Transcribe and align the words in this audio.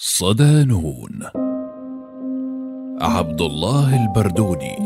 صدانون. 0.00 1.22
عبد 3.00 3.40
الله 3.40 4.04
البردوني 4.04 4.78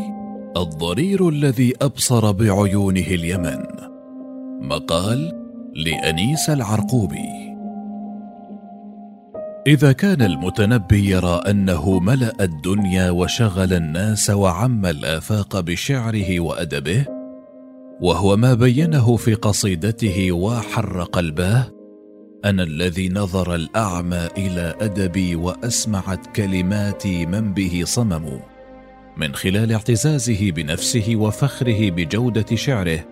الضرير 0.57 1.29
الذي 1.29 1.73
أبصر 1.83 2.33
بعيونه 2.33 3.07
اليمن. 3.07 3.59
مقال 4.69 5.33
لأنيس 5.75 6.51
العرقوبي. 6.51 7.57
إذا 9.67 9.93
كان 9.93 10.23
المتنبي 10.23 11.11
يرى 11.11 11.41
أنه 11.51 11.99
ملأ 11.99 12.33
الدنيا 12.41 13.11
وشغل 13.11 13.73
الناس 13.73 14.31
وعم 14.31 14.87
الآفاق 14.87 15.61
بشعره 15.61 16.41
وأدبه 16.41 17.05
وهو 18.01 18.37
ما 18.37 18.55
بينه 18.55 19.17
في 19.17 19.35
قصيدته 19.35 20.33
وحر 20.33 21.03
قلباه 21.03 21.82
أنا 22.45 22.63
الذي 22.63 23.09
نظر 23.09 23.55
الأعمى 23.55 24.29
إلى 24.39 24.75
أدبي 24.81 25.37
وأسمعت 25.37 26.27
كلماتي 26.37 27.27
من 27.27 27.53
به 27.53 27.83
صمموا 27.85 28.39
من 29.17 29.35
خلال 29.35 29.73
اعتزازه 29.73 30.51
بنفسه 30.51 31.13
وفخره 31.17 31.91
بجودة 31.91 32.57
شعره 32.57 33.05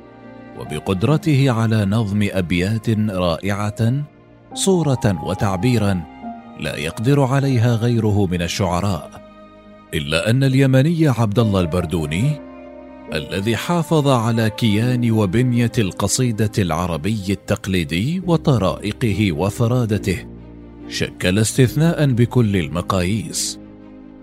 وبقدرته 0.58 1.50
على 1.50 1.84
نظم 1.84 2.28
أبيات 2.32 2.90
رائعة 3.10 4.04
صورة 4.54 5.24
وتعبيرا 5.24 6.02
لا 6.60 6.76
يقدر 6.76 7.22
عليها 7.22 7.74
غيره 7.74 8.26
من 8.26 8.42
الشعراء. 8.42 9.10
إلا 9.94 10.30
أن 10.30 10.44
اليمني 10.44 11.08
عبد 11.08 11.38
الله 11.38 11.60
البردوني 11.60 12.49
الذي 13.14 13.56
حافظ 13.56 14.08
على 14.08 14.50
كيان 14.50 15.10
وبنية 15.10 15.72
القصيدة 15.78 16.50
العربي 16.58 17.24
التقليدي 17.30 18.22
وطرائقه 18.26 19.32
وفرادته 19.32 20.26
شكل 20.88 21.38
استثناء 21.38 22.06
بكل 22.06 22.56
المقاييس. 22.56 23.58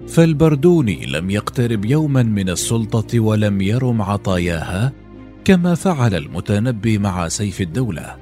فالبردوني 0.08 1.06
لم 1.06 1.30
يقترب 1.30 1.86
يوما 1.86 2.24
من 2.24 2.50
السلطة 2.50 3.20
ولم 3.20 3.62
يرم 3.62 4.02
عطاياها 4.02 4.94
كما 5.46 5.76
فعل 5.76 6.16
المتنبي 6.16 6.98
مع 6.98 7.28
سيف 7.28 7.62
الدولة 7.62 8.16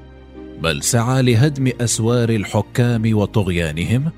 بل 0.61 0.83
سعى 0.83 1.21
لهدم 1.21 1.71
أسوار 1.81 2.29
الحكام 2.29 3.17
وطغيانهم 3.17 4.11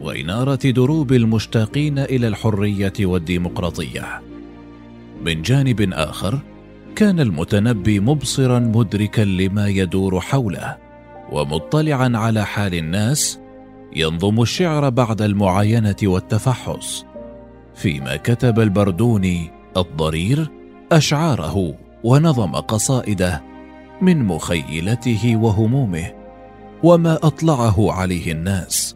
وإنارة 0.00 0.70
دروب 0.70 1.12
المشتاقين 1.12 1.98
إلى 1.98 2.28
الحرية 2.28 2.92
والديمقراطية. 3.00 4.31
من 5.24 5.42
جانب 5.42 5.92
آخر 5.92 6.38
كان 6.96 7.20
المتنبي 7.20 8.00
مبصرا 8.00 8.58
مدركا 8.58 9.22
لما 9.22 9.68
يدور 9.68 10.20
حوله 10.20 10.76
ومطلعا 11.32 12.12
على 12.14 12.46
حال 12.46 12.74
الناس 12.74 13.40
ينظم 13.96 14.42
الشعر 14.42 14.88
بعد 14.88 15.22
المعاينة 15.22 15.96
والتفحص. 16.02 17.04
فيما 17.74 18.16
كتب 18.16 18.60
البردوني 18.60 19.50
الضرير 19.76 20.50
أشعاره 20.92 21.74
ونظم 22.04 22.54
قصائده 22.56 23.42
من 24.00 24.24
مخيلته 24.24 25.36
وهمومه 25.36 26.12
وما 26.82 27.14
أطلعه 27.14 27.92
عليه 27.92 28.32
الناس. 28.32 28.91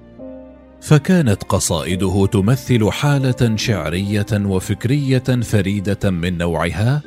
فكانت 0.87 1.42
قصائده 1.42 2.27
تمثل 2.27 2.91
حالة 2.91 3.56
شعرية 3.56 4.27
وفكرية 4.33 5.19
فريدة 5.42 6.11
من 6.11 6.39
نوعها 6.39 7.03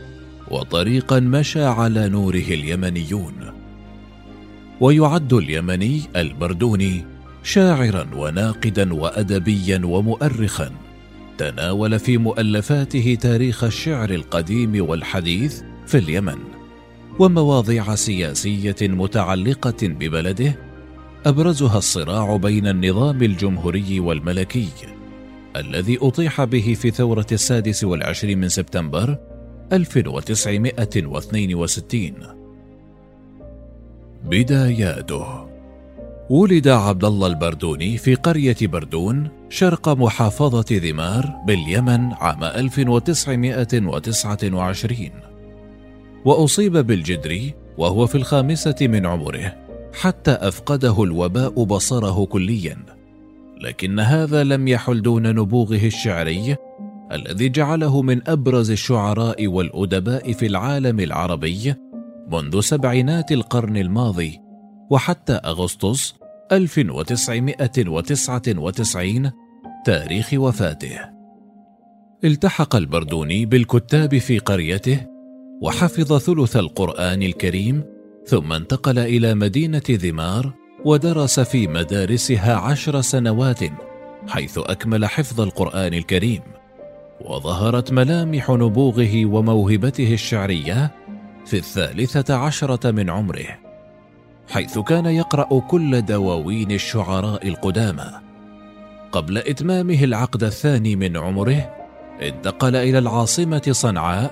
وطريقا 0.52 1.20
مشى 1.20 1.64
على 1.64 2.10
نوره 2.10 2.36
اليمنيون. 2.36 3.34
ويعد 4.80 5.34
اليمني 5.34 6.02
البردوني 6.16 7.06
شاعرا 7.44 8.08
وناقدا 8.16 8.94
وادبيا 8.94 9.82
ومؤرخا. 9.86 10.72
تناول 11.38 12.00
في 12.00 12.18
مؤلفاته 12.18 13.18
تاريخ 13.22 13.64
الشعر 13.64 14.10
القديم 14.10 14.90
والحديث 14.90 15.62
في 15.88 15.98
اليمن 15.98 16.38
ومواضيع 17.20 17.96
سياسية 17.96 18.76
متعلقة 18.82 19.88
ببلده 19.88 20.69
أبرزها 21.26 21.78
الصراع 21.78 22.36
بين 22.36 22.68
النظام 22.68 23.24
الجمهوري 23.24 24.00
والملكي 24.00 24.68
الذي 25.56 25.98
أطيح 26.02 26.44
به 26.44 26.78
في 26.82 26.92
ثورة 26.92 27.26
السادس 27.32 27.84
والعشرين 27.84 28.40
من 28.40 28.50
سبتمبر 28.50 29.18
1962 29.74 32.14
بداياته. 34.26 35.50
ولد 36.30 36.68
عبد 36.68 37.06
الله 37.06 37.28
البردوني 37.28 37.98
في 37.98 38.16
قرية 38.16 38.58
بردون 38.62 39.30
شرق 39.50 39.90
محافظة 39.90 40.66
ذمار 40.72 41.36
باليمن 41.48 42.14
عام 42.14 42.44
1929 42.44 45.10
وأصيب 46.26 46.78
بالجدري 46.78 47.54
وهو 47.78 48.08
في 48.08 48.16
الخامسة 48.16 48.76
من 48.82 49.06
عمره. 49.06 49.69
حتى 50.00 50.32
أفقده 50.32 51.04
الوباء 51.04 51.64
بصره 51.64 52.26
كليا. 52.26 52.78
لكن 53.62 54.00
هذا 54.00 54.44
لم 54.44 54.68
يحل 54.68 55.02
دون 55.02 55.36
نبوغه 55.36 55.86
الشعري 55.86 56.56
الذي 57.12 57.50
جعله 57.50 58.02
من 58.02 58.30
أبرز 58.30 58.72
الشعراء 58.72 59.48
والأدباء 59.48 60.34
في 60.34 60.46
العالم 60.46 61.00
العربي 61.00 61.76
منذ 62.32 62.60
سبعينات 62.60 63.32
القرن 63.32 63.78
الماضي 63.78 64.40
وحتى 64.90 65.34
أغسطس 65.34 66.16
1999 66.52 69.32
تاريخ 69.86 70.34
وفاته. 70.34 71.00
التحق 72.24 72.76
البردوني 72.76 73.46
بالكتاب 73.46 74.18
في 74.18 74.40
قريته 74.40 75.06
وحفظ 75.62 76.18
ثلث 76.18 76.58
القرآن 76.58 77.22
الكريم 77.22 77.99
ثم 78.26 78.54
انتقل 78.54 79.00
إلى 79.00 79.34
مدينة 79.34 79.84
ذمار 79.90 80.54
ودرس 80.86 81.40
في 81.40 81.68
مدارسها 81.68 82.56
عشر 82.56 83.02
سنوات 83.02 83.60
حيث 84.28 84.58
أكمل 84.58 85.06
حفظ 85.06 85.42
القرآن 85.42 85.94
الكريم. 85.94 86.42
وظهرت 87.22 87.92
ملامح 87.92 88.50
نبوغه 88.50 89.26
وموهبته 89.26 90.14
الشعرية 90.14 90.92
في 91.46 91.58
الثالثة 91.58 92.36
عشرة 92.36 92.92
من 92.92 93.10
عمره 93.10 93.58
حيث 94.50 94.80
كان 94.80 95.06
يقرأ 95.06 95.60
كل 95.60 96.02
دواوين 96.02 96.72
الشعراء 96.72 97.48
القدامى. 97.48 98.12
قبل 99.12 99.38
إتمامه 99.38 100.04
العقد 100.04 100.44
الثاني 100.44 100.96
من 100.96 101.18
عمره 101.18 101.76
انتقل 102.22 102.76
إلى 102.76 103.00
العاصمة 103.00 103.62
صنعاء 103.72 104.32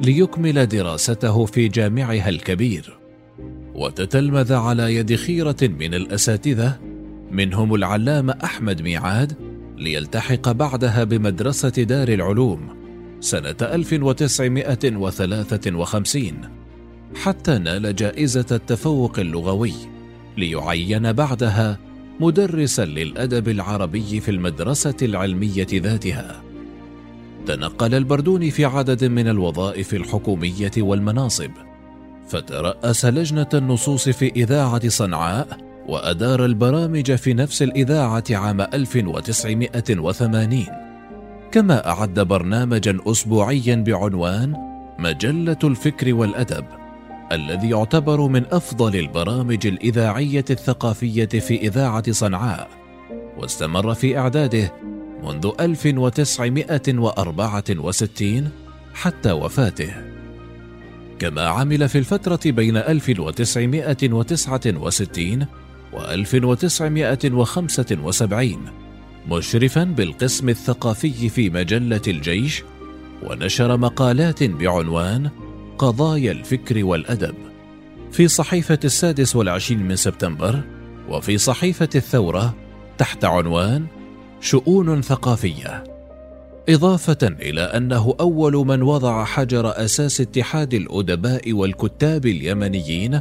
ليكمل 0.00 0.66
دراسته 0.66 1.44
في 1.44 1.68
جامعها 1.68 2.28
الكبير. 2.28 2.98
وتتلمذ 3.76 4.52
على 4.52 4.94
يد 4.94 5.14
خيرة 5.14 5.56
من 5.62 5.94
الأساتذة 5.94 6.78
منهم 7.30 7.74
العلامة 7.74 8.34
أحمد 8.44 8.82
ميعاد 8.82 9.32
ليلتحق 9.76 10.52
بعدها 10.52 11.04
بمدرسة 11.04 11.68
دار 11.68 12.08
العلوم 12.08 12.68
سنة 13.20 13.56
1953 13.62 16.32
حتى 17.14 17.58
نال 17.58 17.96
جائزة 17.96 18.46
التفوق 18.50 19.18
اللغوي 19.18 19.72
ليعين 20.36 21.12
بعدها 21.12 21.78
مدرسا 22.20 22.84
للأدب 22.84 23.48
العربي 23.48 24.20
في 24.20 24.30
المدرسة 24.30 24.94
العلمية 25.02 25.66
ذاتها. 25.72 26.42
تنقل 27.46 27.94
البردوني 27.94 28.50
في 28.50 28.64
عدد 28.64 29.04
من 29.04 29.28
الوظائف 29.28 29.94
الحكومية 29.94 30.70
والمناصب. 30.78 31.50
فترأس 32.28 33.04
لجنة 33.04 33.48
النصوص 33.54 34.08
في 34.08 34.32
إذاعة 34.36 34.88
صنعاء 34.88 35.48
وأدار 35.88 36.44
البرامج 36.44 37.14
في 37.14 37.34
نفس 37.34 37.62
الإذاعة 37.62 38.24
عام 38.30 38.60
1980 38.60 40.64
كما 41.52 41.90
أعد 41.90 42.20
برنامجا 42.20 42.98
أسبوعيا 43.06 43.76
بعنوان 43.76 44.56
مجلة 44.98 45.58
الفكر 45.64 46.14
والأدب 46.14 46.64
الذي 47.32 47.70
يعتبر 47.70 48.20
من 48.20 48.44
أفضل 48.50 48.96
البرامج 48.96 49.66
الإذاعية 49.66 50.44
الثقافية 50.50 51.26
في 51.26 51.54
إذاعة 51.54 52.12
صنعاء 52.12 52.68
واستمر 53.38 53.94
في 53.94 54.18
إعداده 54.18 54.72
منذ 55.22 55.50
1964 55.60 58.50
حتى 58.94 59.32
وفاته. 59.32 60.15
كما 61.18 61.42
عمل 61.42 61.88
في 61.88 61.98
الفترة 61.98 62.40
بين 62.44 62.76
1969 62.76 65.46
و 65.92 66.00
1975 66.00 68.56
مشرفا 69.28 69.84
بالقسم 69.84 70.48
الثقافي 70.48 71.28
في 71.28 71.50
مجلة 71.50 72.02
الجيش 72.08 72.62
ونشر 73.22 73.76
مقالات 73.76 74.42
بعنوان 74.42 75.30
قضايا 75.78 76.32
الفكر 76.32 76.84
والأدب 76.84 77.34
في 78.12 78.28
صحيفة 78.28 78.78
السادس 78.84 79.36
والعشرين 79.36 79.82
من 79.82 79.96
سبتمبر 79.96 80.60
وفي 81.08 81.38
صحيفة 81.38 81.88
الثورة 81.94 82.54
تحت 82.98 83.24
عنوان 83.24 83.86
شؤون 84.40 85.02
ثقافية 85.02 85.95
إضافة 86.68 87.18
إلى 87.22 87.60
أنه 87.60 88.14
أول 88.20 88.52
من 88.52 88.82
وضع 88.82 89.24
حجر 89.24 89.84
أساس 89.84 90.20
اتحاد 90.20 90.74
الأدباء 90.74 91.52
والكتاب 91.52 92.26
اليمنيين 92.26 93.20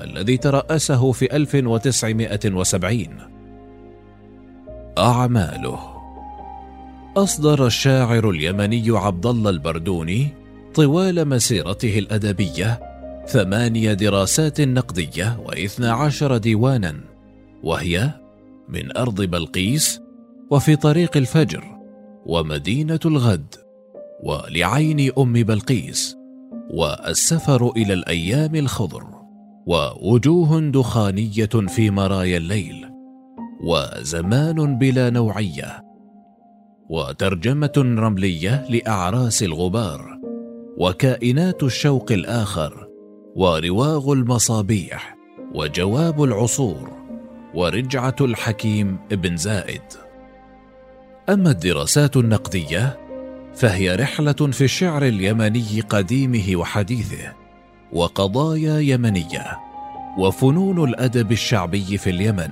الذي 0.00 0.36
ترأسه 0.36 1.12
في 1.12 1.36
1970 1.36 3.06
أعماله. 4.98 5.78
أصدر 7.16 7.66
الشاعر 7.66 8.30
اليمني 8.30 8.84
عبد 8.88 9.26
الله 9.26 9.50
البردوني 9.50 10.28
طوال 10.74 11.28
مسيرته 11.28 11.98
الأدبية 11.98 12.80
ثمانية 13.26 13.92
دراسات 13.92 14.60
نقدية 14.60 15.40
واثنى 15.46 15.88
عشر 15.88 16.36
ديوانا 16.36 16.94
وهي 17.62 18.10
من 18.68 18.96
أرض 18.96 19.22
بلقيس 19.22 20.00
وفي 20.50 20.76
طريق 20.76 21.16
الفجر. 21.16 21.79
ومدينة 22.26 23.00
الغد 23.06 23.54
ولعين 24.22 25.12
أم 25.18 25.32
بلقيس 25.32 26.16
والسفر 26.70 27.72
إلى 27.76 27.92
الأيام 27.92 28.54
الخضر 28.54 29.04
ووجوه 29.66 30.60
دخانية 30.60 31.46
في 31.46 31.90
مرايا 31.90 32.36
الليل 32.36 32.86
وزمان 33.64 34.78
بلا 34.78 35.10
نوعية 35.10 35.84
وترجمة 36.90 37.72
رملية 37.76 38.66
لأعراس 38.70 39.42
الغبار 39.42 40.18
وكائنات 40.78 41.62
الشوق 41.62 42.12
الآخر 42.12 42.88
ورواغ 43.36 44.12
المصابيح 44.12 45.16
وجواب 45.54 46.22
العصور 46.22 46.90
ورجعة 47.54 48.16
الحكيم 48.20 48.98
ابن 49.12 49.36
زائد. 49.36 50.09
أما 51.30 51.50
الدراسات 51.50 52.16
النقدية 52.16 52.98
فهي 53.54 53.94
رحلة 53.94 54.32
في 54.32 54.64
الشعر 54.64 55.02
اليمني 55.02 55.80
قديمه 55.80 56.56
وحديثه 56.56 57.32
وقضايا 57.92 58.78
يمنية 58.78 59.58
وفنون 60.18 60.88
الأدب 60.88 61.32
الشعبي 61.32 61.98
في 61.98 62.10
اليمن 62.10 62.50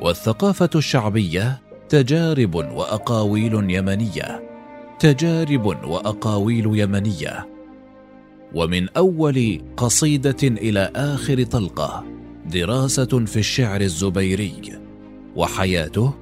والثقافة 0.00 0.70
الشعبية 0.74 1.60
تجارب 1.88 2.54
وأقاويل 2.54 3.70
يمنية 3.70 4.42
تجارب 4.98 5.66
وأقاويل 5.66 6.70
يمنية. 6.74 7.48
ومن 8.54 8.88
أول 8.88 9.62
قصيدة 9.76 10.42
إلى 10.42 10.90
آخر 10.96 11.42
طلقة 11.42 12.04
دراسة 12.46 13.24
في 13.24 13.36
الشعر 13.36 13.80
الزبيري 13.80 14.80
وحياته 15.36 16.14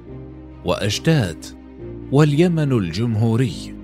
واشتات 0.65 1.60
واليمن 2.11 2.71
الجمهوري 2.71 3.75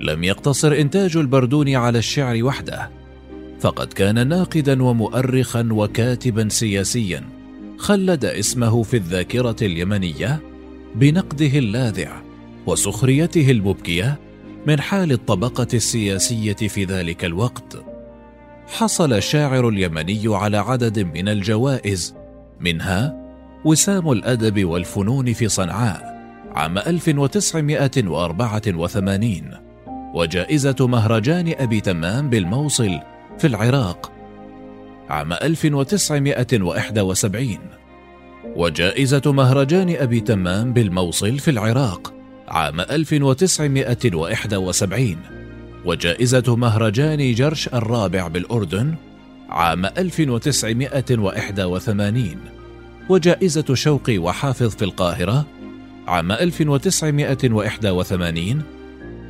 لم 0.00 0.24
يقتصر 0.24 0.72
إنتاج 0.72 1.16
البردون 1.16 1.74
على 1.74 1.98
الشعر 1.98 2.44
وحده 2.44 2.90
فقد 3.60 3.86
كان 3.86 4.28
ناقدا 4.28 4.82
ومؤرخا 4.82 5.68
وكاتبا 5.72 6.48
سياسيا 6.48 7.24
خلد 7.78 8.24
اسمه 8.24 8.82
في 8.82 8.96
الذاكرة 8.96 9.56
اليمنية 9.62 10.40
بنقده 10.94 11.58
اللاذع 11.58 12.22
وسخريته 12.66 13.50
المبكيه 13.50 14.18
من 14.66 14.80
حال 14.80 15.12
الطبقة 15.12 15.66
السياسية 15.74 16.52
في 16.52 16.84
ذلك 16.84 17.24
الوقت. 17.24 17.84
حصل 18.66 19.12
الشاعر 19.12 19.68
اليمني 19.68 20.22
على 20.26 20.56
عدد 20.56 20.98
من 20.98 21.28
الجوائز 21.28 22.14
منها 22.60 23.16
وسام 23.64 24.12
الأدب 24.12 24.64
والفنون 24.64 25.32
في 25.32 25.48
صنعاء 25.48 26.11
عام 26.54 26.78
1984 26.78 29.50
وجائزة 30.14 30.86
مهرجان 30.86 31.54
أبي 31.58 31.80
تمام 31.80 32.30
بالموصل 32.30 33.00
في 33.38 33.46
العراق 33.46 34.12
عام 35.08 35.32
1971 35.32 37.58
وجائزة 38.56 39.32
مهرجان 39.32 39.96
أبي 39.96 40.20
تمام 40.20 40.72
بالموصل 40.72 41.38
في 41.38 41.50
العراق 41.50 42.14
عام 42.48 42.80
1971 42.80 45.16
وجائزة 45.84 46.56
مهرجان 46.56 47.34
جرش 47.34 47.68
الرابع 47.68 48.28
بالأردن 48.28 48.94
عام 49.48 49.86
1981 49.86 52.36
وجائزة 53.08 53.74
شوقي 53.74 54.18
وحافظ 54.18 54.76
في 54.76 54.84
القاهرة 54.84 55.46
عام 56.12 56.32
1981 56.32 58.62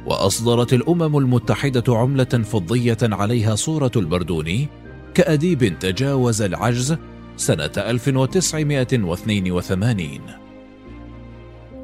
وأصدرت 0.06 0.72
الأمم 0.72 1.18
المتحدة 1.18 1.84
عملة 1.88 2.24
فضية 2.24 2.98
عليها 3.02 3.54
صورة 3.54 3.90
البردوني 3.96 4.68
كأديب 5.14 5.78
تجاوز 5.78 6.42
العجز 6.42 6.96
سنة 7.36 7.70
1982 7.76 10.20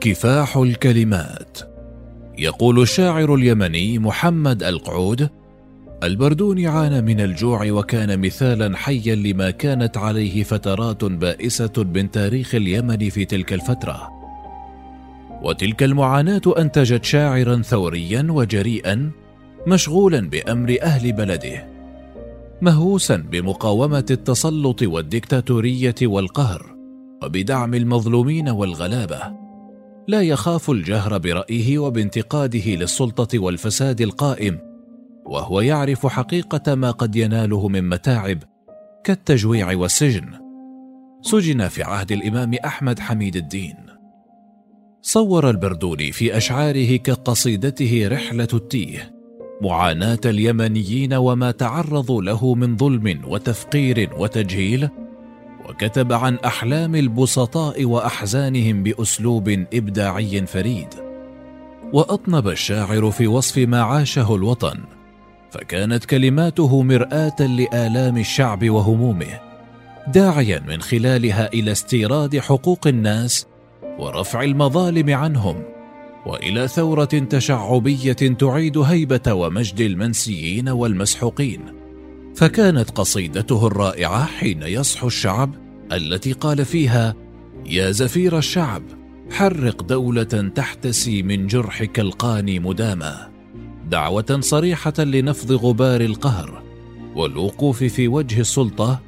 كفاح 0.00 0.56
الكلمات. 0.56 1.59
يقول 2.39 2.83
الشاعر 2.83 3.35
اليمني 3.35 3.99
محمد 3.99 4.62
القعود 4.62 5.29
البردون 6.03 6.67
عانى 6.67 7.03
من 7.03 7.21
الجوع 7.21 7.71
وكان 7.71 8.21
مثالا 8.21 8.77
حيا 8.77 9.15
لما 9.15 9.50
كانت 9.50 9.97
عليه 9.97 10.43
فترات 10.43 11.05
بائسة 11.05 11.73
من 11.77 12.11
تاريخ 12.11 12.55
اليمن 12.55 13.11
في 13.11 13.25
تلك 13.25 13.53
الفترة. 13.53 14.18
وتلك 15.43 15.82
المعاناة 15.82 16.43
انتجت 16.58 17.05
شاعرا 17.05 17.62
ثوريا 17.62 18.26
وجريئا 18.31 19.11
مشغولا 19.67 20.29
بأمر 20.29 20.76
أهل 20.82 21.12
بلده 21.12 21.79
مهووسا 22.62 23.17
بمقاومة 23.17 24.06
التسلط 24.11 24.82
والدكتاتورية 24.82 25.94
والقهر 26.02 26.75
وبدعم 27.23 27.75
المظلومين 27.75 28.49
والغلابة. 28.49 29.20
لا 30.08 30.23
يخاف 30.23 30.70
الجهر 30.70 31.19
برأيه 31.19 31.79
وبانتقاده 31.79 32.75
للسلطة 32.75 33.38
والفساد 33.38 34.00
القائم 34.00 34.58
وهو 35.26 35.61
يعرف 35.61 36.06
حقيقة 36.06 36.75
ما 36.75 36.90
قد 36.90 37.17
يناله 37.17 37.69
من 37.69 37.88
متاعب 37.88 38.38
كالتجويع 39.05 39.76
والسجن. 39.76 40.31
سجن 41.23 41.69
في 41.69 41.82
عهد 41.82 42.12
الإمام 42.12 42.55
أحمد 42.55 42.99
حميد 42.99 43.37
الدين. 43.37 43.88
صور 45.03 45.50
البردوني 45.50 46.12
في 46.12 46.37
أشعاره 46.37 46.97
كقصيدته 46.97 48.09
رحلة 48.09 48.49
التيه 48.55 49.14
معاناة 49.62 50.21
اليمنيين 50.25 51.14
وما 51.14 51.50
تعرضوا 51.50 52.23
له 52.23 52.55
من 52.55 52.76
ظلم 52.76 53.21
وتفقير 53.26 54.11
وتجهيل 54.19 54.88
وكتب 55.69 56.12
عن 56.12 56.35
أحلام 56.35 56.95
البسطاء 56.95 57.85
وأحزانهم 57.85 58.83
بأسلوب 58.83 59.49
إبداعي 59.75 60.47
فريد. 60.47 60.88
وأطنب 61.93 62.49
الشاعر 62.49 63.11
في 63.11 63.26
وصف 63.26 63.59
ما 63.59 63.83
عاشه 63.83 64.35
الوطن 64.35 64.78
فكانت 65.50 66.05
كلماته 66.05 66.83
مرآة 66.83 67.40
لآلام 67.40 68.17
الشعب 68.17 68.71
وهمومه 68.71 69.40
داعيا 70.09 70.62
من 70.69 70.83
خلالها 70.83 71.52
إلى 71.52 71.73
استيراد 71.73 72.38
حقوق 72.38 72.87
الناس 72.87 73.47
ورفع 73.99 74.43
المظالم 74.43 75.14
عنهم 75.14 75.62
وإلى 76.26 76.69
ثورة 76.69 77.05
تشعبية 77.05 78.12
تعيد 78.12 78.78
هيبة 78.78 79.33
ومجد 79.33 79.81
المنسيين 79.81 80.69
والمسحوقين. 80.69 81.61
فكانت 82.37 82.90
قصيدته 82.90 83.67
الرائعة 83.67 84.25
حين 84.25 84.62
يصحو 84.62 85.07
الشعب 85.07 85.55
التي 85.93 86.33
قال 86.33 86.64
فيها 86.64 87.14
يا 87.67 87.90
زفير 87.90 88.38
الشعب 88.38 88.83
حرق 89.31 89.83
دولة 89.83 90.50
تحتسي 90.55 91.23
من 91.23 91.47
جرحك 91.47 92.00
القاني 92.00 92.59
مداما. 92.59 93.28
دعوة 93.90 94.38
صريحة 94.40 94.95
لنفض 94.99 95.52
غبار 95.52 96.00
القهر 96.00 96.62
والوقوف 97.17 97.85
في 97.85 98.09
وجه 98.09 98.40
السلطة. 98.40 99.00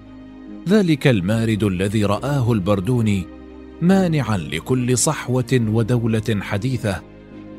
ذلك 0.69 1.07
المارد 1.07 1.63
الذي 1.65 2.05
رآه 2.05 2.53
البردوني 2.53 3.40
مانعا 3.83 4.37
لكل 4.37 4.99
صحوة 4.99 5.61
ودولة 5.69 6.41
حديثة 6.41 7.03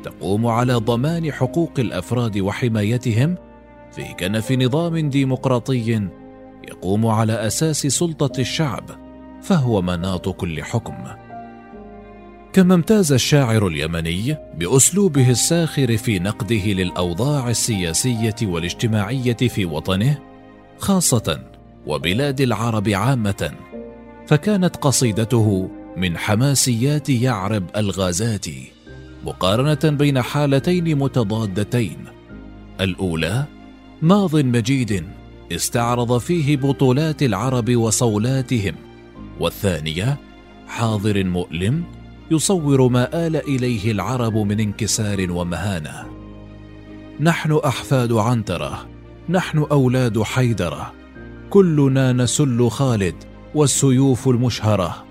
تقوم 0.03 0.47
على 0.47 0.73
ضمان 0.73 1.31
حقوق 1.31 1.71
الأفراد 1.79 2.39
وحمايتهم 2.39 3.35
في 3.91 4.03
كنف 4.19 4.51
نظام 4.51 5.09
ديمقراطي 5.09 6.09
يقوم 6.67 7.07
على 7.07 7.33
أساس 7.33 7.87
سلطة 7.87 8.39
الشعب 8.39 8.83
فهو 9.41 9.81
مناط 9.81 10.29
كل 10.29 10.63
حكم. 10.63 10.95
كما 12.53 12.75
امتاز 12.75 13.11
الشاعر 13.11 13.67
اليمني 13.67 14.37
بأسلوبه 14.57 15.29
الساخر 15.29 15.97
في 15.97 16.19
نقده 16.19 16.65
للأوضاع 16.65 17.49
السياسية 17.49 18.35
والاجتماعية 18.43 19.33
في 19.33 19.65
وطنه 19.65 20.17
خاصة 20.77 21.39
وبلاد 21.87 22.41
العرب 22.41 22.89
عامة 22.89 23.51
فكانت 24.27 24.75
قصيدته 24.75 25.69
من 25.97 26.17
حماسيات 26.17 27.09
يعرب 27.09 27.63
الغازاتي 27.77 28.71
مقارنة 29.25 29.97
بين 29.97 30.21
حالتين 30.21 30.97
متضادتين. 30.97 31.97
الأولى 32.81 33.45
ماض 34.01 34.35
مجيد 34.35 35.05
استعرض 35.51 36.17
فيه 36.17 36.57
بطولات 36.57 37.23
العرب 37.23 37.75
وصولاتهم. 37.75 38.75
والثانية 39.39 40.17
حاضر 40.67 41.23
مؤلم 41.23 41.83
يصور 42.31 42.87
ما 42.87 43.27
آل 43.27 43.35
إليه 43.35 43.91
العرب 43.91 44.37
من 44.37 44.59
انكسار 44.59 45.31
ومهانة. 45.31 46.05
نحن 47.19 47.59
أحفاد 47.65 48.11
عنترة 48.11 48.87
نحن 49.29 49.57
أولاد 49.57 50.21
حيدرة. 50.21 50.93
كلنا 51.49 52.13
نسل 52.13 52.69
خالد 52.69 53.15
والسيوف 53.55 54.27
المشهرة. 54.27 55.10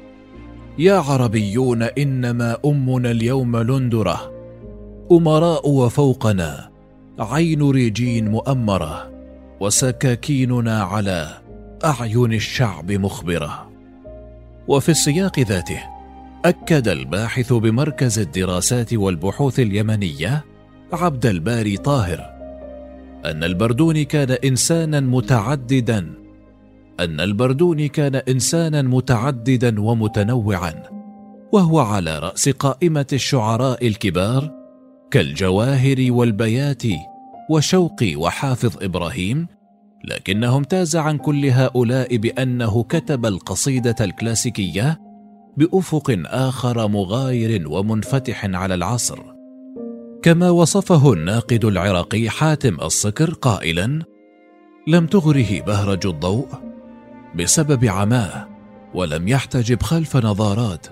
يا 0.79 0.95
عربيون 0.95 1.83
إنما 1.83 2.57
أمنا 2.65 3.11
اليوم 3.11 3.57
لندرة. 3.57 4.33
أمراء 5.13 5.69
وفوقنا 5.69 6.71
عين 7.19 7.71
ريجين 7.71 8.29
مؤمرة 8.29 9.11
وسكاكيننا 9.61 10.83
على 10.83 11.29
أعين 11.85 12.33
الشعب 12.33 12.93
مخبرة. 12.93 13.71
وفي 14.69 14.89
السياق 14.89 15.39
ذاته 15.41 15.83
أكد 16.45 16.89
الباحث 16.89 17.53
بمركز 17.53 18.19
الدراسات 18.19 18.95
والبحوث 18.95 19.61
اليمنية 19.61 20.45
عبد 20.93 21.27
الباري 21.27 21.77
طاهر 21.77 22.21
أن 23.25 23.45
البردوني 23.45 24.05
كان 24.05 24.31
إنسانا 24.45 25.01
متعددا 25.01 26.20
أن 27.05 27.21
البردوني 27.21 27.89
كان 27.89 28.15
إنسانا 28.15 28.83
متعددا 28.83 29.81
ومتنوعا 29.81 30.83
وهو 31.53 31.79
على 31.79 32.19
رأس 32.19 32.49
قائمة 32.49 33.07
الشعراء 33.13 33.87
الكبار 33.87 34.51
كالجواهر 35.11 36.07
والبياتي 36.11 36.97
وشوقي 37.51 38.17
وحافظ 38.17 38.83
إبراهيم 38.83 39.47
لكنه 40.05 40.57
امتاز 40.57 40.97
عن 40.97 41.19
كل 41.19 41.47
هؤلاء 41.47 42.17
بأنه 42.17 42.83
كتب 42.83 43.27
القصيدة 43.27 43.97
الكلاسيكية 44.01 45.01
بأفق 45.57 46.23
آخر 46.27 46.89
مغاير 46.89 47.69
ومنفتح 47.69 48.45
على 48.45 48.75
العصر. 48.75 49.19
كما 50.23 50.51
وصفه 50.51 51.13
الناقد 51.13 51.65
العراقي 51.65 52.29
حاتم 52.29 52.81
الصكر 52.81 53.31
قائلا 53.31 54.03
لم 54.87 55.07
تغره 55.07 55.61
بهرج 55.61 56.07
الضوء 56.07 56.70
بسبب 57.35 57.85
عماه 57.85 58.49
ولم 58.95 59.29
يحتجب 59.29 59.83
خلف 59.83 60.17
نظارات 60.17 60.87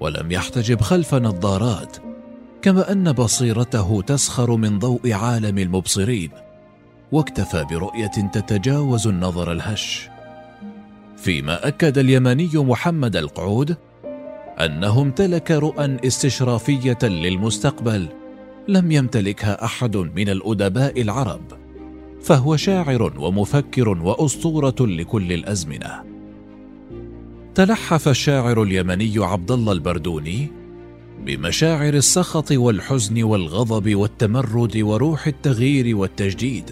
ولم 0.00 0.32
يحتجب 0.32 0.80
خلف 0.80 1.14
نظارات 1.14 1.96
كما 2.62 2.92
أن 2.92 3.12
بصيرته 3.12 4.02
تسخر 4.06 4.56
من 4.56 4.78
ضوء 4.78 5.12
عالم 5.12 5.58
المبصرين 5.58 6.30
واكتفى 7.12 7.64
برؤية 7.70 8.30
تتجاوز 8.32 9.06
النظر 9.06 9.52
الهش. 9.52 10.08
فيما 11.16 11.68
أكد 11.68 11.98
اليمني 11.98 12.50
محمد 12.54 13.16
القعود 13.16 13.76
أنه 14.60 15.02
امتلك 15.02 15.50
رؤى 15.50 15.96
استشرافية 16.06 16.98
للمستقبل 17.02 18.08
لم 18.68 18.92
يمتلكها 18.92 19.64
أحد 19.64 19.96
من 19.96 20.28
الأدباء 20.28 21.02
العرب. 21.02 21.65
فهو 22.26 22.56
شاعر 22.56 23.12
ومفكر 23.18 23.88
وأسطورة 23.88 24.74
لكل 24.80 25.32
الأزمنة. 25.32 26.04
تلحف 27.54 28.08
الشاعر 28.08 28.62
اليمني 28.62 29.12
عبد 29.16 29.50
الله 29.50 29.72
البردوني 29.72 30.48
بمشاعر 31.26 31.94
السخط 31.94 32.52
والحزن 32.52 33.22
والغضب 33.22 33.94
والتمرد 33.94 34.76
وروح 34.76 35.26
التغيير 35.26 35.96
والتجديد 35.96 36.70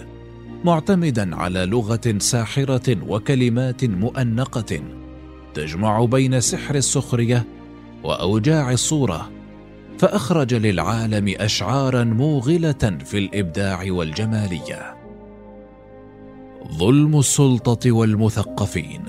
معتمدا 0.64 1.36
على 1.36 1.66
لغة 1.66 2.14
ساحرة 2.18 2.96
وكلمات 3.08 3.84
مؤنقة 3.84 4.80
تجمع 5.54 6.04
بين 6.04 6.40
سحر 6.40 6.74
السخرية 6.74 7.44
وأوجاع 8.04 8.72
الصورة 8.72 9.30
فأخرج 9.98 10.54
للعالم 10.54 11.34
اشعارا 11.38 12.04
موغلة 12.04 12.98
في 13.04 13.18
الإبداع 13.18 13.84
والجمالية. 13.88 14.93
ظلم 16.72 17.18
السلطة 17.18 17.92
والمثقفين. 17.92 19.02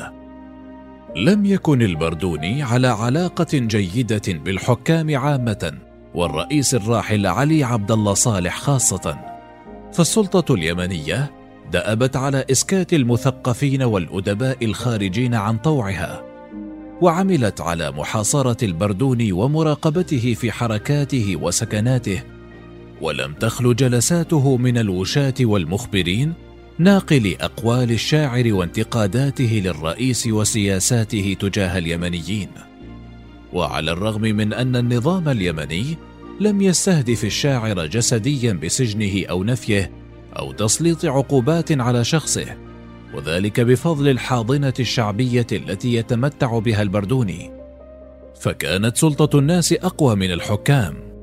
لم 1.16 1.46
يكن 1.46 1.82
البردوني 1.82 2.64
على 2.64 2.88
علاقة 2.88 3.48
جيدة 3.54 4.22
بالحكام 4.28 5.18
عامة 5.18 5.74
والرئيس 6.16 6.76
الراحل 6.76 7.26
علي 7.26 7.64
عبد 7.64 7.92
الله 7.92 8.14
صالح 8.14 8.58
خاصة. 8.58 9.18
فالسلطة 9.94 10.54
اليمنية 10.54 11.32
دأبت 11.72 12.16
على 12.16 12.46
إسكات 12.52 12.94
المثقفين 12.94 13.84
والأدباء 13.84 14.66
الخارجين 14.66 15.36
عن 15.36 15.58
طوعها 15.58 16.24
وعملت 17.02 17.62
على 17.62 17.92
محاصرة 17.92 18.66
البردوني 18.66 19.32
ومراقبته 19.32 20.34
في 20.34 20.52
حركاته 20.52 21.36
وسكناته 21.36 22.22
ولم 23.02 23.34
تخل 23.34 23.76
جلساته 23.76 24.58
من 24.58 24.78
الوشاة 24.78 25.34
والمخبرين 25.42 26.34
ناقل 26.80 27.36
أقوال 27.42 27.92
الشاعر 27.92 28.54
وانتقاداته 28.54 29.62
للرئيس 29.66 30.28
وسياساته 30.28 31.38
تجاه 31.40 31.78
اليمنيين. 31.78 32.50
وعلى 33.54 33.92
الرغم 33.92 34.22
من 34.22 34.54
أن 34.54 34.76
النظام 34.76 35.30
اليمني 35.30 35.98
لم 36.40 36.62
يستهدف 36.62 37.26
الشاعر 37.26 37.86
جسديا 37.86 38.54
بسجنه 38.54 39.26
أو 39.30 39.44
نفيه 39.44 39.92
أو 40.40 40.52
تسليط 40.52 41.06
عقوبات 41.06 41.72
على 41.72 42.04
شخصه 42.04 42.58
وذلك 43.14 43.60
بفضل 43.60 44.08
الحاضنة 44.08 44.74
الشعبية 44.80 45.48
التي 45.52 45.94
يتمتع 45.94 46.60
بها 46.60 46.82
البردوني. 46.82 47.52
فكانت 48.40 48.98
سلطة 48.98 49.40
الناس 49.40 49.74
أقوى 49.74 50.16
من 50.16 50.32
الحكام. 50.32 51.15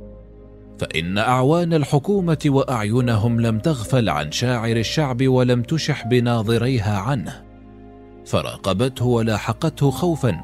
فإن 0.83 1.19
أعوان 1.19 1.75
الحكومة 1.75 2.39
وأعينهم 2.47 3.41
لم 3.41 3.59
تغفل 3.59 4.09
عن 4.09 4.33
شاعر 4.33 4.77
الشعب 4.77 5.29
ولم 5.29 5.63
تشح 5.63 6.07
بناظريها 6.07 6.99
عنه 6.99 7.43
فراقبته 8.27 9.05
ولاحقته 9.05 9.91
خوفا 9.91 10.41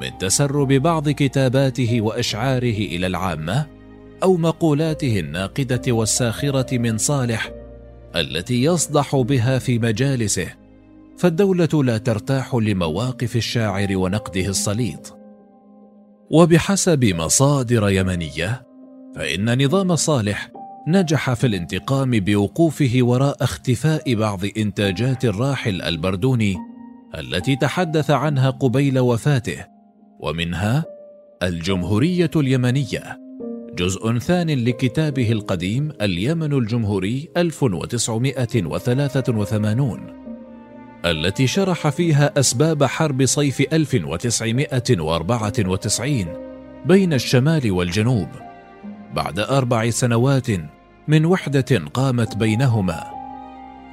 من 0.00 0.18
تسرب 0.18 0.72
بعض 0.72 1.08
كتاباته 1.08 2.00
وأشعاره 2.00 2.78
إلى 2.78 3.06
العامة 3.06 3.66
أو 4.22 4.36
مقولاته 4.36 5.20
الناقدة 5.20 5.92
والساخرة 5.92 6.78
من 6.78 6.98
صالح 6.98 7.50
التي 8.16 8.64
يصدح 8.64 9.16
بها 9.16 9.58
في 9.58 9.78
مجالسه 9.78 10.48
فالدولة 11.18 11.84
لا 11.84 11.98
ترتاح 11.98 12.54
لمواقف 12.54 13.36
الشاعر 13.36 13.96
ونقده 13.96 14.46
السليط 14.46 15.16
وبحسب 16.30 17.04
مصادر 17.04 17.88
يمنية 17.88 18.73
فإن 19.16 19.64
نظام 19.64 19.96
صالح 19.96 20.50
نجح 20.88 21.34
في 21.34 21.46
الانتقام 21.46 22.10
بوقوفه 22.10 22.98
وراء 23.00 23.36
اختفاء 23.40 24.14
بعض 24.14 24.40
إنتاجات 24.56 25.24
الراحل 25.24 25.82
البردوني 25.82 26.56
التي 27.18 27.56
تحدث 27.56 28.10
عنها 28.10 28.50
قبيل 28.50 28.98
وفاته 28.98 29.64
ومنها 30.20 30.84
الجمهورية 31.42 32.30
اليمنية 32.36 33.20
جزء 33.78 34.18
ثان 34.18 34.64
لكتابه 34.64 35.32
القديم 35.32 35.92
اليمن 36.02 36.52
الجمهوري 36.52 37.28
1983 37.36 40.24
التي 41.04 41.46
شرح 41.46 41.88
فيها 41.88 42.32
أسباب 42.36 42.84
حرب 42.84 43.24
صيف 43.24 43.72
1994 43.72 46.26
بين 46.86 47.12
الشمال 47.12 47.72
والجنوب. 47.72 48.28
بعد 49.14 49.38
أربع 49.38 49.90
سنوات 49.90 50.46
من 51.08 51.26
وحدة 51.26 51.82
قامت 51.94 52.36
بينهما 52.36 53.04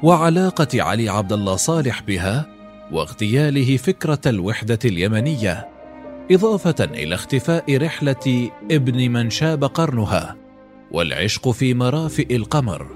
وعلاقة 0.03 0.67
علي 0.81 1.09
عبد 1.09 1.33
الله 1.33 1.55
صالح 1.55 2.01
بها 2.01 2.47
واغتياله 2.91 3.77
فكرة 3.77 4.19
الوحدة 4.25 4.79
اليمنية 4.85 5.67
إضافة 6.31 6.75
إلى 6.79 7.15
اختفاء 7.15 7.77
رحلة 7.77 8.49
ابن 8.71 9.11
من 9.11 9.29
شاب 9.29 9.63
قرنها 9.63 10.35
والعشق 10.91 11.49
في 11.49 11.73
مرافئ 11.73 12.35
القمر 12.35 12.87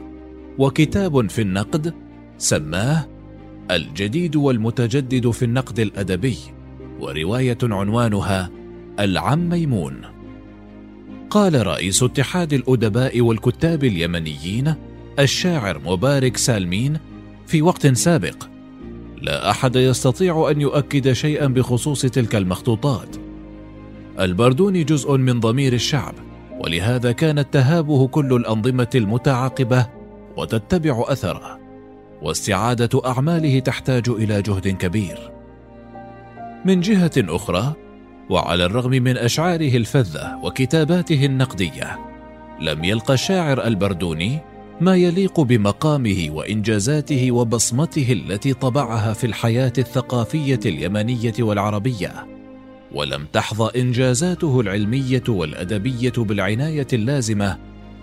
وكتاب 0.57 1.29
في 1.29 1.41
النقد 1.41 1.93
سماه 2.37 3.07
الجديد 3.71 4.35
والمتجدد 4.35 5.29
في 5.29 5.45
النقد 5.45 5.79
الأدبي 5.79 6.37
ورواية 6.99 7.57
عنوانها 7.63 8.49
العم 8.99 9.49
ميمون 9.49 10.14
قال 11.29 11.67
رئيس 11.67 12.03
اتحاد 12.03 12.53
الأدباء 12.53 13.21
والكتاب 13.21 13.83
اليمنيين 13.83 14.73
الشاعر 15.19 15.79
مبارك 15.85 16.37
سالمين 16.37 16.97
في 17.47 17.61
وقت 17.61 17.87
سابق 17.87 18.43
لا 19.21 19.51
أحد 19.51 19.75
يستطيع 19.75 20.51
أن 20.51 20.61
يؤكد 20.61 21.11
شيئا 21.11 21.47
بخصوص 21.47 22.01
تلك 22.01 22.35
المخطوطات. 22.35 23.15
البردوني 24.19 24.83
جزء 24.83 25.17
من 25.17 25.39
ضمير 25.39 25.73
الشعب 25.73 26.13
ولهذا 26.59 27.11
كانت 27.11 27.53
تهابه 27.53 28.07
كل 28.07 28.33
الأنظمة 28.33 28.89
المتعاقبة 28.95 29.87
وتتبع 30.37 31.03
أثره 31.07 31.59
واستعادة 32.21 33.01
أعماله 33.05 33.59
تحتاج 33.59 34.09
إلى 34.09 34.41
جهد 34.41 34.67
كبير. 34.67 35.31
من 36.65 36.81
جهة 36.81 37.11
أخرى 37.17 37.73
وعلى 38.29 38.65
الرغم 38.65 38.91
من 38.91 39.17
أشعاره 39.17 39.77
الفذة 39.77 40.39
وكتاباته 40.43 41.25
النقدية 41.25 41.99
لم 42.61 42.83
يلقى 42.83 43.13
الشاعر 43.13 43.67
البردوني 43.67 44.39
ما 44.81 44.95
يليق 44.95 45.41
بمقامه 45.41 46.27
وإنجازاته 46.31 47.31
وبصمته 47.31 48.11
التي 48.11 48.53
طبعها 48.53 49.13
في 49.13 49.27
الحياة 49.27 49.73
الثقافية 49.77 50.59
اليمنية 50.65 51.33
والعربية. 51.39 52.27
ولم 52.91 53.25
تحظى 53.33 53.81
إنجازاته 53.81 54.59
العلمية 54.59 55.23
والأدبية 55.29 56.13
بالعناية 56.17 56.87
اللازمة 56.93 57.57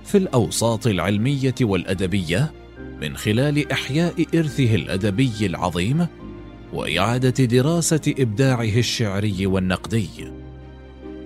في 0.04 0.18
الأوساط 0.18 0.86
العلمية 0.86 1.54
والأدبية 1.60 2.52
من 3.02 3.16
خلال 3.16 3.72
إحياء 3.72 4.26
إرثه 4.34 4.74
الأدبي 4.74 5.32
العظيم 5.46 6.06
وإعادة 6.72 7.44
دراسة 7.44 8.14
إبداعه 8.18 8.78
الشعري 8.78 9.46
والنقدي. 9.46 10.08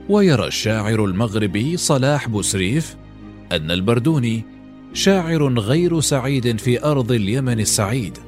ويرى 0.09 0.47
الشاعر 0.47 1.05
المغربي 1.05 1.76
صلاح 1.76 2.29
بوسريف 2.29 2.97
أن 3.53 3.71
البردوني 3.71 4.45
شاعر 4.93 5.59
غير 5.59 6.00
سعيد 6.00 6.59
في 6.59 6.85
أرض 6.85 7.12
اليمن 7.12 7.61
السعيد 7.61 8.19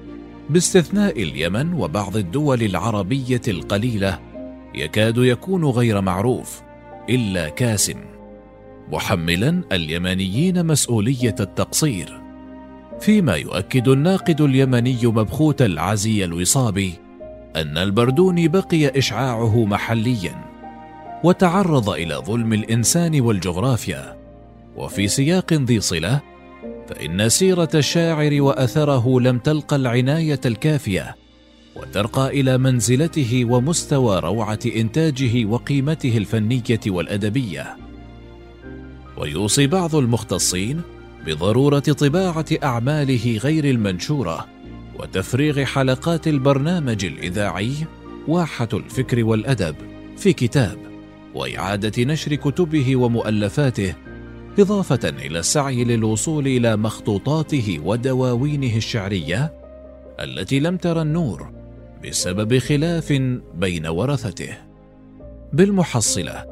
باستثناء 0.50 1.22
اليمن 1.22 1.72
وبعض 1.72 2.16
الدول 2.16 2.62
العربية 2.62 3.40
القليلة 3.48 4.18
يكاد 4.75 5.18
يكون 5.18 5.64
غير 5.64 6.00
معروف 6.00 6.60
إلا 7.10 7.48
كاسم 7.48 7.98
محملا 8.92 9.62
اليمنيين 9.72 10.66
مسؤولية 10.66 11.34
التقصير. 11.40 12.20
فيما 13.00 13.34
يؤكد 13.34 13.88
الناقد 13.88 14.40
اليمني 14.40 14.98
مبخوت 15.06 15.62
العزي 15.62 16.25
الوصابي 16.25 16.92
أن 17.60 17.78
البردوني 17.78 18.48
بقي 18.48 18.98
إشعاعه 18.98 19.64
محليا 19.64 20.44
وتعرض 21.24 21.90
إلى 21.90 22.14
ظلم 22.14 22.52
الإنسان 22.52 23.20
والجغرافيا. 23.20 24.16
وفي 24.76 25.08
سياق 25.08 25.52
ذي 25.52 25.80
صلة 25.80 26.20
فإن 26.88 27.28
سيرة 27.28 27.68
الشاعر 27.74 28.42
وأثره 28.42 29.20
لم 29.20 29.38
تلقى 29.38 29.76
العناية 29.76 30.40
الكافية 30.46 31.16
وترقى 31.76 32.40
إلى 32.40 32.58
منزلته 32.58 33.44
ومستوى 33.44 34.18
روعة 34.20 34.58
إنتاجه 34.76 35.44
وقيمته 35.44 36.16
الفنية 36.16 36.80
والأدبية. 36.86 37.76
ويوصي 39.16 39.66
بعض 39.66 39.94
المختصين 39.94 40.80
بضرورة 41.26 41.78
طباعة 41.78 42.46
أعماله 42.64 43.38
غير 43.42 43.64
المنشورة 43.64 44.57
وتفريغ 44.98 45.64
حلقات 45.64 46.28
البرنامج 46.28 47.04
الإذاعي 47.04 47.74
واحة 48.28 48.68
الفكر 48.72 49.24
والأدب 49.24 49.76
في 50.16 50.32
كتاب 50.32 50.78
وإعادة 51.34 52.04
نشر 52.04 52.34
كتبه 52.34 52.96
ومؤلفاته 52.96 53.94
إضافة 54.58 55.08
إلى 55.08 55.38
السعي 55.38 55.84
للوصول 55.84 56.46
إلى 56.46 56.76
مخطوطاته 56.76 57.80
ودواوينه 57.84 58.76
الشعرية 58.76 59.52
التي 60.20 60.60
لم 60.60 60.76
ترى 60.76 61.02
النور 61.02 61.52
بسبب 62.04 62.58
خلاف 62.58 63.12
بين 63.54 63.86
ورثته. 63.86 64.58
بالمحصلة 65.52 66.44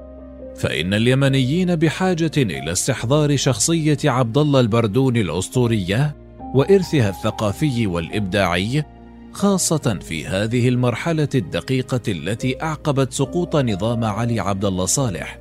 فإن 0.56 0.94
اليمنيين 0.94 1.76
بحاجة 1.76 2.30
إلى 2.36 2.72
استحضار 2.72 3.36
شخصية 3.36 3.98
عبد 4.04 4.38
الله 4.38 4.60
البردون 4.60 5.16
الأسطورية 5.16 6.16
وإرثها 6.54 7.08
الثقافي 7.08 7.86
والإبداعي 7.86 8.84
خاصة 9.32 9.98
في 10.02 10.26
هذه 10.26 10.68
المرحلة 10.68 11.28
الدقيقة 11.34 12.00
التي 12.08 12.62
أعقبت 12.62 13.12
سقوط 13.12 13.56
نظام 13.56 14.04
علي 14.04 14.40
عبد 14.40 14.64
الله 14.64 14.86
صالح. 14.86 15.38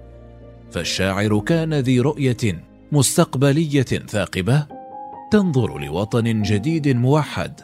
فالشاعر 0.71 1.39
كان 1.39 1.73
ذي 1.73 1.99
رؤية 1.99 2.63
مستقبلية 2.91 3.81
ثاقبة 3.81 4.67
تنظر 5.31 5.79
لوطن 5.79 6.41
جديد 6.41 6.87
موحد. 6.87 7.61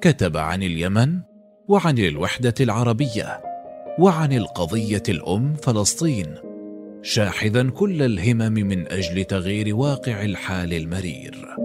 كتب 0.00 0.36
عن 0.36 0.62
اليمن 0.62 1.20
وعن 1.68 1.98
الوحدة 1.98 2.54
العربية 2.60 3.40
وعن 3.98 4.32
القضية 4.32 5.02
الأم 5.08 5.54
فلسطين 5.54 6.34
شاحذا 7.02 7.70
كل 7.70 8.02
الهمم 8.02 8.52
من 8.52 8.86
أجل 8.92 9.24
تغيير 9.24 9.76
واقع 9.76 10.22
الحال 10.22 10.72
المرير. 10.72 11.56